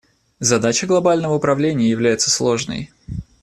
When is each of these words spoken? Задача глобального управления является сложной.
Задача 0.39 0.87
глобального 0.87 1.35
управления 1.35 1.87
является 1.91 2.31
сложной. 2.31 2.89